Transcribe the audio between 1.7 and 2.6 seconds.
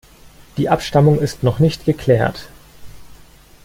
geklärt.